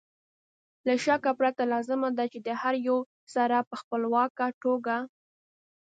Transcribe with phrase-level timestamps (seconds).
[0.87, 2.97] له شک پرته لازمه ده چې د هر یو
[3.35, 4.95] سره په خپلواکه توګه